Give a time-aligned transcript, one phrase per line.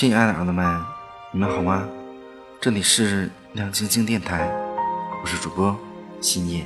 [0.00, 0.80] 亲爱的耳朵们，
[1.32, 1.82] 你们好吗？
[2.60, 4.48] 这里是亮晶晶电台，
[5.20, 5.76] 我是主播
[6.20, 6.64] 新叶。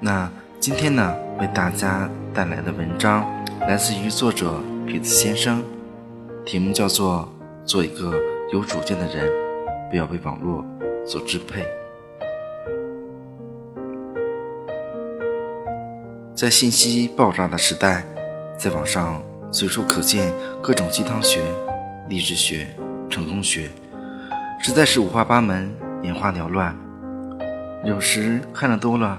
[0.00, 0.26] 那
[0.58, 3.22] 今天呢，为大家带来的文章
[3.68, 5.62] 来自于作者痞子先生，
[6.46, 7.28] 题目叫做
[7.68, 8.18] 《做一个
[8.50, 9.30] 有主见的人，
[9.90, 10.64] 不要被网络
[11.06, 11.60] 所支配》。
[16.34, 18.02] 在信息爆炸的时代，
[18.56, 19.22] 在网上
[19.54, 21.40] 随处可见各种鸡汤学、
[22.08, 22.66] 励志学、
[23.08, 23.70] 成功学，
[24.60, 25.72] 实在是五花八门、
[26.02, 26.76] 眼花缭乱。
[27.84, 29.16] 有时看得多了，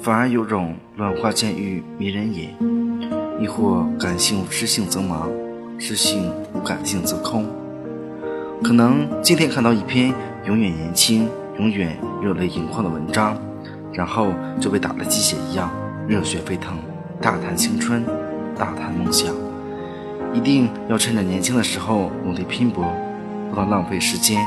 [0.00, 2.54] 反而有种乱花渐欲迷人眼，
[3.40, 5.28] 亦或感性无知性则盲，
[5.80, 7.44] 知性无感性则空。
[8.62, 10.14] 可能今天看到一篇
[10.44, 11.28] 永远年轻、
[11.58, 13.36] 永远热泪盈眶的文章，
[13.92, 15.68] 然后就被打了鸡血一样。
[16.06, 16.78] 热血沸腾，
[17.20, 18.04] 大谈青春，
[18.56, 19.34] 大谈梦想，
[20.32, 22.84] 一定要趁着年轻的时候努力拼搏，
[23.50, 24.40] 不能浪费时间，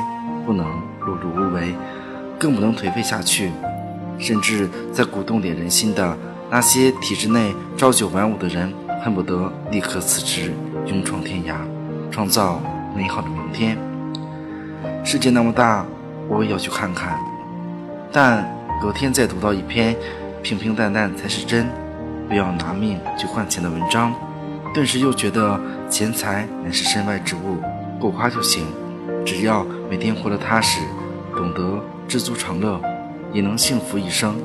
[0.45, 0.65] 不能
[1.01, 1.75] 碌碌无为，
[2.39, 3.51] 更不能颓废下去。
[4.17, 6.17] 甚至在鼓动点人心的
[6.49, 10.53] 那些体制内朝九晚五的人，恨不得立刻辞职，
[10.87, 11.55] 勇闯天涯，
[12.09, 12.61] 创造
[12.95, 13.77] 美好的明天。
[15.03, 15.85] 世界那么大，
[16.29, 17.19] 我也要去看看。
[18.11, 18.49] 但
[18.81, 19.95] 隔天再读到一篇。
[20.41, 21.65] 平平淡淡才是真，
[22.29, 24.13] 不要拿命去换钱的文章，
[24.75, 25.57] 顿时又觉得
[25.89, 27.61] 钱财乃是身外之物，
[27.97, 28.65] 够花就行。
[29.25, 30.81] 只要每天活得踏实，
[31.33, 32.81] 懂得知足常乐，
[33.31, 34.35] 也能幸福一生。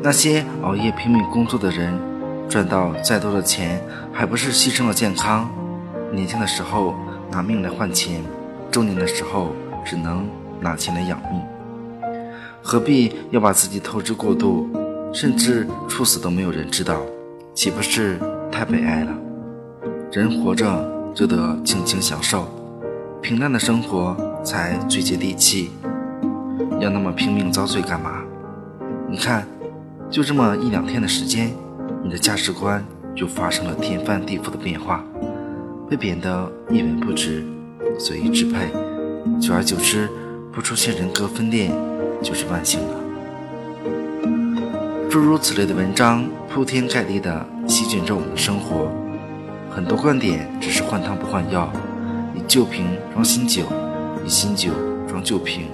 [0.00, 1.98] 那些熬夜拼命工作的人，
[2.48, 5.50] 赚到再多的钱，还不是牺牲了健康？
[6.12, 6.94] 年轻的时候
[7.32, 8.22] 拿命来换钱，
[8.70, 9.50] 中年的时候
[9.84, 10.28] 只能
[10.60, 11.42] 拿钱来养命。
[12.62, 14.68] 何必要把自己透支过度，
[15.12, 17.00] 甚至猝死都没有人知道，
[17.52, 18.16] 岂不是
[18.56, 19.12] 太悲哀了？
[20.10, 20.64] 人活着
[21.14, 22.48] 就得尽情享受，
[23.20, 25.72] 平淡的生活才最接地气。
[26.80, 28.22] 要那么拼命遭罪干嘛？
[29.10, 29.46] 你看，
[30.08, 31.52] 就这么一两天的时间，
[32.02, 32.82] 你的价值观
[33.14, 35.04] 就发生了天翻地覆的变化，
[35.90, 37.44] 被贬得一文不值，
[37.98, 38.70] 随意支配，
[39.38, 40.08] 久而久之，
[40.50, 41.70] 不出现人格分裂。
[42.22, 42.96] 就是万幸了。
[45.10, 48.90] 诸如此类的文章铺天盖地的席卷着我们的生活，
[49.70, 51.70] 很多观点只是换汤不换药，
[52.34, 53.64] 以旧瓶装新酒，
[54.24, 54.70] 以新酒
[55.08, 55.66] 装旧瓶，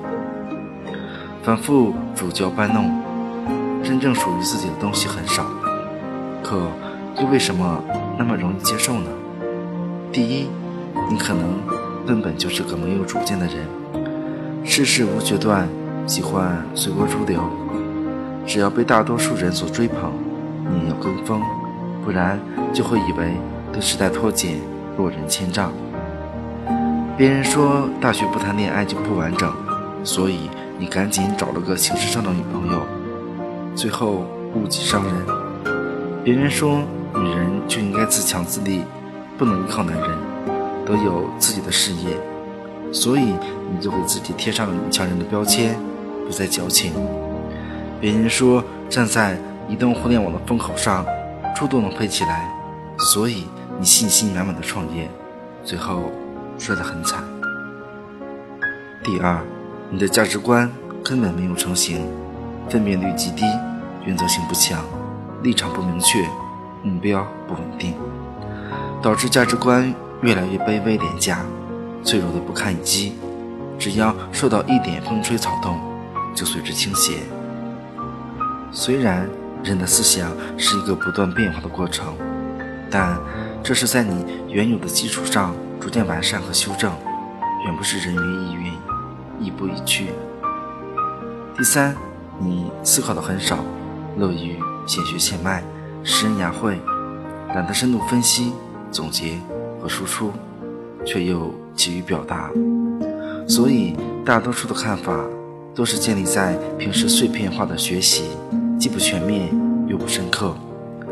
[1.43, 2.91] 反复煮搅搬弄，
[3.83, 5.45] 真正属于自己的东西很少。
[6.43, 6.57] 可
[7.21, 7.83] 又为什么
[8.19, 9.11] 那么容易接受呢？
[10.11, 10.49] 第一，
[11.11, 11.61] 你可能
[12.07, 13.57] 根本就是个没有主见的人，
[14.65, 15.69] 世事无决断。
[16.05, 17.41] 喜欢随波逐流，
[18.45, 20.13] 只要被大多数人所追捧，
[20.69, 21.41] 你要跟风，
[22.05, 22.39] 不然
[22.73, 23.35] 就会以为
[23.73, 24.57] 对时代脱节，
[24.97, 25.73] 落人千丈。
[27.17, 29.53] 别人说大学不谈恋爱就不完整，
[30.03, 32.83] 所以你赶紧找了个形式上的女朋友，
[33.75, 34.25] 最后
[34.55, 35.15] 误己伤人。
[36.25, 36.83] 别人说
[37.15, 38.83] 女人就应该自强自立，
[39.37, 40.09] 不能依靠男人，
[40.87, 42.17] 得有自己的事业，
[42.93, 43.35] 所以
[43.71, 45.77] 你就给自己贴上了女强人的标签。
[46.25, 46.93] 不再矫情。
[48.01, 49.37] 别人说站在
[49.69, 51.05] 移动互联网的风口上，
[51.55, 52.51] 猪都能飞起来，
[52.99, 53.47] 所以
[53.79, 55.11] 你信心满满的创业，
[55.65, 56.11] 最后
[56.59, 57.23] 摔得很惨。
[59.03, 59.41] 第二，
[59.91, 60.71] 你的价值观
[61.05, 62.07] 根本没有成型，
[62.69, 63.45] 分辨率极低，
[64.05, 64.85] 原则性不强，
[65.43, 66.27] 立场不明确，
[66.83, 67.95] 目标不稳定，
[69.03, 71.41] 导致价值观越来越卑微廉价，
[72.03, 73.15] 脆弱的不堪一击。
[73.79, 75.79] 只要受到一点风吹草动。
[76.35, 77.19] 就随之倾斜。
[78.71, 79.29] 虽然
[79.62, 82.15] 人的思想是一个不断变化的过程，
[82.91, 83.19] 但
[83.62, 86.93] 这是在你原有的基础上逐渐完善和修正，
[87.65, 88.73] 远不是人云亦云、
[89.39, 90.09] 亦步亦趋。
[91.56, 91.95] 第三，
[92.41, 93.59] 你思考的很少，
[94.17, 94.56] 乐于
[94.87, 95.62] 现学现卖、
[96.03, 96.81] 识人牙慧，
[97.55, 98.53] 懒得深度分析、
[98.91, 99.38] 总结
[99.81, 100.32] 和输出，
[101.05, 102.50] 却又急于表达，
[103.47, 105.12] 所以大多数的看法。
[105.75, 108.25] 都是建立在平时碎片化的学习，
[108.82, 109.49] 既不全面
[109.87, 110.56] 又不深刻，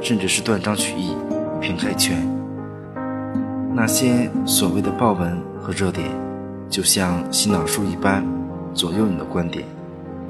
[0.01, 1.15] 甚至是断章取义、以
[1.61, 2.17] 偏概全。
[3.73, 6.09] 那些所谓的爆文和热点，
[6.69, 8.27] 就像洗脑术一般，
[8.75, 9.65] 左右你的观点，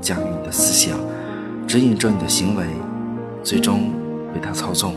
[0.02, 0.98] 驾驭你的思想，
[1.66, 2.66] 指引着你的行为，
[3.43, 3.90] 最终
[4.34, 4.94] 被他操纵，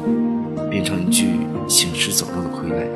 [0.69, 1.39] 变成一具
[1.69, 2.89] 行尸走肉的傀儡。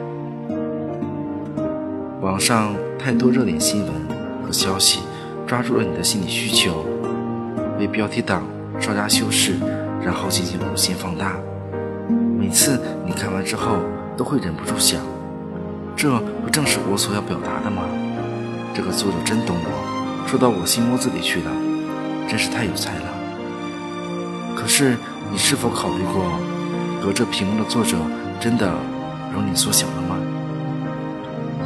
[2.20, 3.94] 网上太多热点新闻
[4.46, 5.00] 和消息。
[5.48, 6.84] 抓住了你的心理需求，
[7.80, 8.44] 为标题党
[8.80, 9.56] 稍加修饰，
[10.02, 11.34] 然后进行无限放大。
[12.40, 13.80] 每次你看完之后，
[14.16, 15.02] 都会忍不住想：
[15.96, 17.84] 这不正是我所要表达的吗？
[18.74, 21.52] 这个作者真懂我，说到我心窝子里去了，
[22.28, 23.06] 真是太有才了。
[24.56, 24.96] 可是，
[25.32, 26.24] 你是否考虑过，
[27.04, 27.98] 隔着屏幕的作者
[28.40, 28.72] 真的
[29.34, 30.16] 如你所想的吗？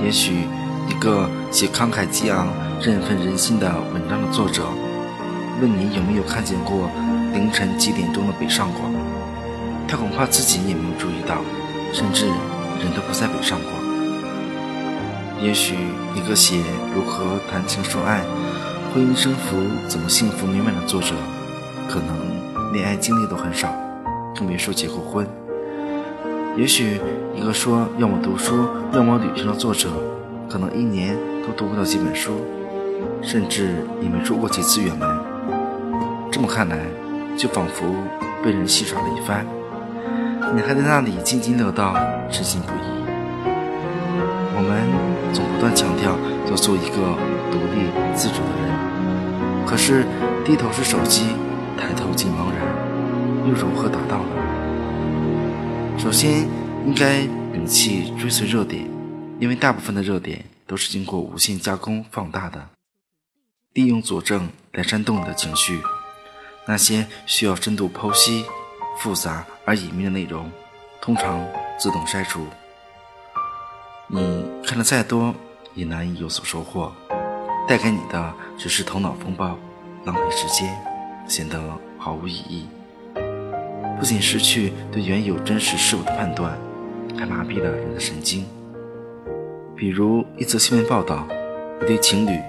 [0.02, 0.48] 也许，
[0.88, 2.48] 一个写慷慨激昂、
[2.80, 4.64] 振奋人心的文章的作者，
[5.62, 6.90] 问你有没有看见过
[7.34, 8.92] 凌晨几点钟的北上广，
[9.88, 11.38] 他恐怕自己也没有注意到，
[11.94, 13.72] 甚至人都不在北上广。
[15.40, 15.76] 也许，
[16.16, 16.58] 一个写
[16.96, 18.22] 如何谈情说爱、
[18.94, 21.14] 婚姻生活怎么幸福美满的作者，
[21.88, 22.32] 可能。
[22.72, 23.68] 恋爱经历都很少，
[24.34, 25.28] 更别说结过婚。
[26.56, 27.02] 也许
[27.36, 29.90] 一个说要么读书要么旅行的作者，
[30.50, 32.32] 可能一年都读不到几本书，
[33.22, 35.11] 甚至也没出过几次远门。
[36.32, 36.78] 这么看来，
[37.38, 37.94] 就仿佛
[38.42, 39.46] 被人戏耍了一番，
[40.56, 41.94] 你还在那里津津乐道，
[42.32, 42.92] 痴心不已。
[44.56, 44.88] 我们
[45.34, 46.18] 总不断强调
[46.50, 47.18] 要做一个
[47.52, 50.06] 独立自主的人，可是
[50.46, 51.26] 低头是手机。
[51.78, 55.98] 抬头即茫然，又如何达到呢？
[55.98, 56.48] 首先，
[56.86, 58.88] 应该摒弃追随热点，
[59.40, 62.70] 因为大部分的热点都是经过无限加工放大的，
[63.74, 65.80] 利用佐证来煽动你的情绪。
[66.72, 68.46] 那些需要深度剖析、
[68.98, 70.50] 复杂而隐秘的内容，
[71.02, 71.46] 通常
[71.78, 72.48] 自动筛除。
[74.08, 75.36] 你看的再多，
[75.74, 76.94] 也难以有所收获，
[77.68, 79.58] 带给你的只是头脑风暴，
[80.06, 80.74] 浪费时间。
[81.28, 81.60] 显得
[81.98, 82.66] 毫无意义，
[84.00, 86.58] 不仅失去对原有真实事物的判断，
[87.20, 88.46] 还麻痹了人的神经。
[89.76, 91.28] 比如一则新闻报道，
[91.82, 92.40] 一对情侣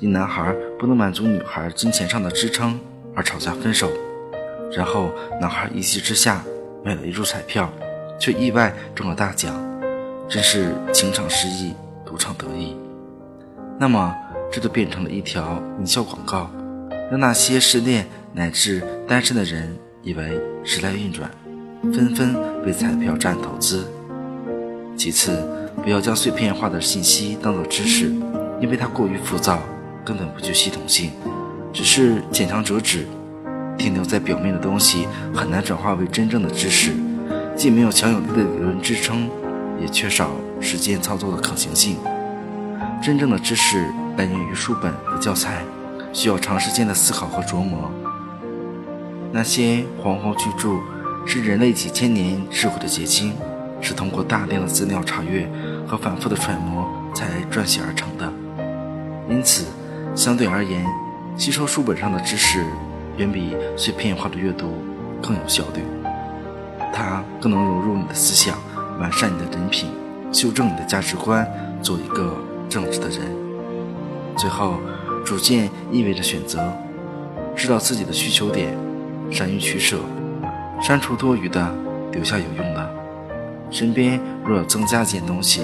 [0.00, 2.80] 因男孩不能满足女孩金钱上的支撑
[3.16, 3.90] 而吵架分手，
[4.70, 5.10] 然后
[5.40, 6.44] 男孩一气之下
[6.84, 7.68] 买了一注彩票，
[8.20, 9.52] 却意外中了大奖，
[10.28, 11.74] 真是情场失意，
[12.04, 12.76] 赌场得意。
[13.80, 14.14] 那么
[14.52, 16.50] 这就变成了一条营销广告。
[17.08, 21.30] 让那些失恋乃至单身的人以为时来运转，
[21.82, 22.34] 纷纷
[22.64, 23.86] 为彩票站投资。
[24.96, 25.48] 其次，
[25.84, 28.06] 不要将碎片化的信息当作知识，
[28.60, 29.60] 因为它过于浮躁，
[30.04, 31.12] 根本不具系统性，
[31.76, 33.06] 只是浅尝辄止，
[33.76, 36.94] 停留在表面的东西很难转化为真正的知识，
[37.54, 39.28] 既没有强有力的理论支撑，
[39.78, 41.98] 也缺少实践操作的可行性。
[43.02, 43.84] 真正的知识
[44.16, 45.62] 来源于书本和教材。
[46.14, 47.90] 需要长时间的思考和琢磨。
[49.32, 50.70] 那些煌煌巨著
[51.26, 53.34] 是人类几千年智慧的结晶，
[53.82, 55.46] 是通过大量的资料查阅
[55.86, 58.32] 和反复的揣摩才撰写而成的。
[59.28, 59.66] 因此，
[60.14, 60.82] 相对而言，
[61.36, 62.64] 吸收书本上的知识
[63.18, 64.82] 远比碎片化的阅读
[65.22, 65.82] 更有效率。
[66.92, 68.58] 它更能融入你的思想，
[68.98, 69.90] 完善你的人品，
[70.32, 71.46] 修正你的价值观，
[71.82, 72.36] 做一个
[72.68, 73.20] 正直的人。
[74.36, 74.78] 最后。
[75.24, 76.72] 主见意味着选择，
[77.56, 78.72] 知道自己的需求点，
[79.28, 79.98] 善于取舍，
[80.80, 81.74] 删除多余的，
[82.12, 82.90] 留下有用的。
[83.68, 85.62] 身边若要增加一件东西，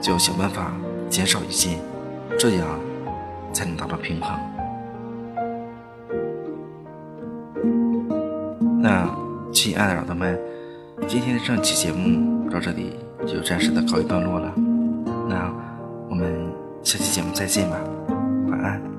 [0.00, 0.72] 就要想办法
[1.10, 1.78] 减少一件，
[2.38, 2.66] 这样
[3.52, 4.34] 才能达到平衡。
[8.86, 9.04] 那
[9.52, 10.38] 亲爱的耳朵们，
[11.08, 12.92] 今天的这期节目到这里
[13.26, 14.54] 就暂时的告一段落了。
[15.28, 15.52] 那
[16.08, 16.32] 我们
[16.84, 17.76] 下期节目再见吧。
[18.48, 18.95] 晚安。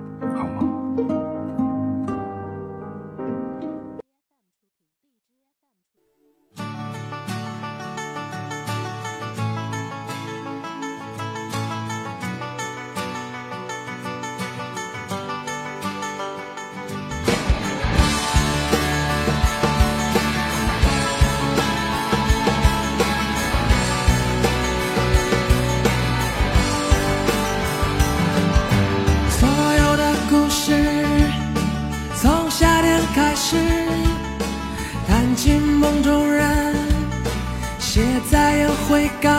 [38.89, 39.33] 会港，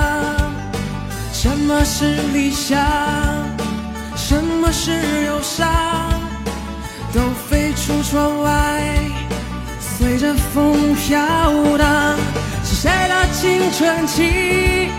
[1.33, 2.79] 什么是理想？
[4.15, 4.91] 什么是
[5.25, 5.67] 忧伤？
[7.15, 8.83] 都飞出窗外，
[9.81, 11.19] 随着风飘
[11.79, 12.17] 荡。
[12.63, 14.91] 是谁的青春期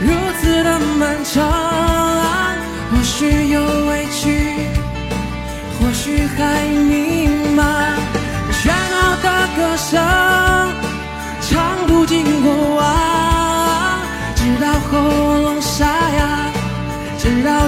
[0.00, 2.56] 如此的漫长？
[2.90, 4.70] 或许有委屈，
[5.78, 6.23] 或许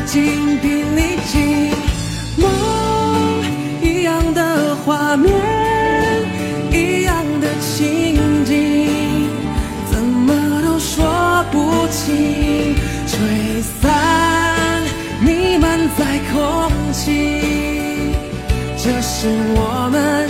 [0.07, 1.73] 紧逼你紧，
[2.37, 2.49] 梦
[3.83, 5.33] 一样的画面，
[6.71, 9.29] 一样的情景，
[9.91, 12.75] 怎么都说不清，
[13.09, 14.83] 吹散
[15.21, 17.43] 弥漫在空气，
[18.79, 20.26] 这是我们。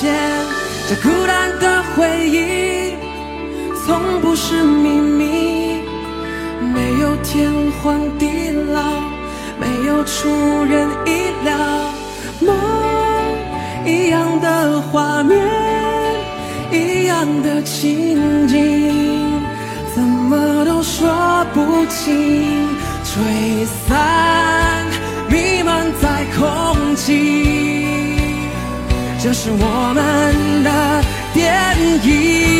[0.00, 0.14] 间。
[0.88, 2.94] 这孤单的回忆
[3.84, 5.80] 从不是秘密，
[6.74, 8.82] 没有天荒地老，
[9.58, 10.28] 没有出
[10.64, 11.10] 人意
[11.44, 11.56] 料，
[12.40, 12.54] 梦
[13.84, 15.36] 一样的画面。
[16.70, 19.42] 一样的情景，
[19.94, 22.68] 怎么都说不清，
[23.04, 24.84] 吹散，
[25.28, 27.55] 弥漫在空气。
[29.26, 31.02] 这是我们的
[31.34, 31.52] 电
[32.04, 32.55] 影。